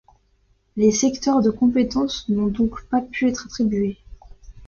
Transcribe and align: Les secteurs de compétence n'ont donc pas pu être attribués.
Les 0.77 0.91
secteurs 0.91 1.43
de 1.43 1.51
compétence 1.51 2.27
n'ont 2.27 2.47
donc 2.47 2.83
pas 2.87 3.01
pu 3.01 3.27
être 3.27 3.45
attribués. 3.45 3.99